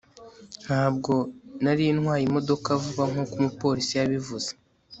[0.65, 1.13] ntabwo
[1.63, 4.49] nari ntwaye imodoka vuba nkuko umupolisi yabivuze